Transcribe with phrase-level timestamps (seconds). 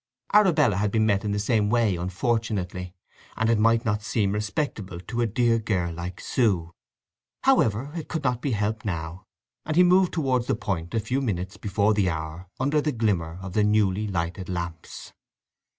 [0.33, 2.95] Arabella had been met in the same way, unfortunately,
[3.37, 6.71] and it might not seem respectable to a dear girl like Sue.
[7.43, 9.25] However, it could not be helped now,
[9.63, 13.37] and he moved towards the point a few minutes before the hour, under the glimmer
[13.43, 15.13] of the newly lighted lamps.